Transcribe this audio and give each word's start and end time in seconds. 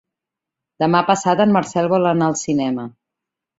Demà 0.83 1.01
passat 1.09 1.45
en 1.45 1.53
Marcel 1.59 1.91
vol 1.93 2.11
anar 2.15 2.33
al 2.33 2.37
cinema. 2.47 2.91